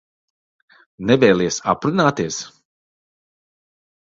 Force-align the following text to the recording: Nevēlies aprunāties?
Nevēlies 1.11 1.59
aprunāties? 1.73 2.41